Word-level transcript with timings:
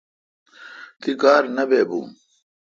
تی 1.01 1.11
کار 1.21 1.43
نہ 1.55 1.63
بہ 1.69 1.81
بو۔ 1.89 1.99